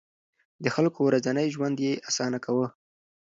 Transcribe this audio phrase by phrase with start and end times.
[0.63, 2.67] د خلکو ورځنی ژوند يې اسانه کاوه.